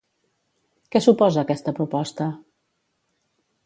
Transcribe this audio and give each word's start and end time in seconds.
Què 0.95 1.03
suposa 1.07 1.43
aquesta 1.43 1.77
proposta? 1.83 2.31